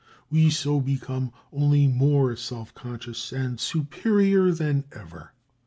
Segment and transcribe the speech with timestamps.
[0.31, 5.33] We so become only more self conscious and superior than ever.